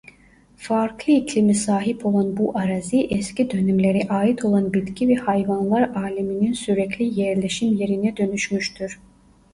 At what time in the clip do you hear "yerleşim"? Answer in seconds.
7.21-7.73